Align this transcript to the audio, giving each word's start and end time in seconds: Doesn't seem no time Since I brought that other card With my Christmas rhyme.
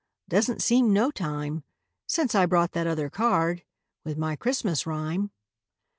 Doesn't 0.27 0.63
seem 0.63 0.91
no 0.91 1.11
time 1.11 1.63
Since 2.07 2.33
I 2.33 2.47
brought 2.47 2.71
that 2.71 2.87
other 2.87 3.07
card 3.07 3.63
With 4.03 4.17
my 4.17 4.35
Christmas 4.35 4.87
rhyme. 4.87 5.29